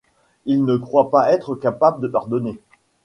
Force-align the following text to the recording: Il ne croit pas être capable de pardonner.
Il 0.47 0.65
ne 0.65 0.77
croit 0.77 1.11
pas 1.11 1.31
être 1.31 1.53
capable 1.53 2.01
de 2.01 2.07
pardonner. 2.07 2.59